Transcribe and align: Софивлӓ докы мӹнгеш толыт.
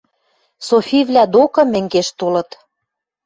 Софивлӓ 0.67 1.23
докы 1.33 1.61
мӹнгеш 1.73 2.07
толыт. 2.19 2.49